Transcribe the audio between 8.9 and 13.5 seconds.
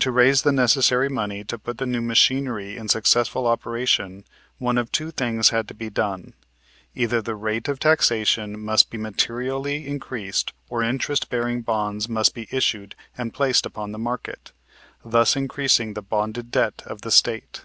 be materially increased or interest bearing bonds must be issued and